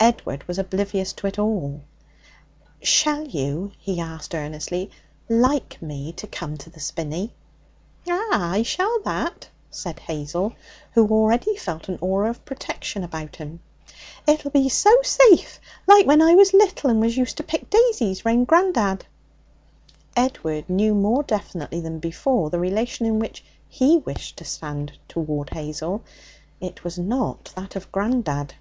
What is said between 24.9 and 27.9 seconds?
towards Hazel. It was not that